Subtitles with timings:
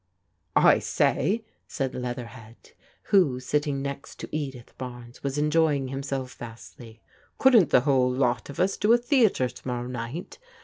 [0.73, 2.71] "I say," said Leatherhead,
[3.13, 7.03] who, sitting next to Edith Barnes, was enjoying himself vastly,"
[7.37, 10.39] couldn't the whole lot of us do a theatre to morrow night